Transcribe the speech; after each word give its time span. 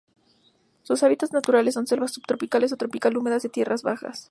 Sus 0.81 1.03
hábitats 1.03 1.31
naturales 1.31 1.75
son 1.75 1.85
selvas 1.85 2.11
subtropical 2.11 2.63
o 2.63 2.67
tropical 2.75 3.15
húmedas, 3.17 3.43
de 3.43 3.49
tierras 3.49 3.83
bajas. 3.83 4.19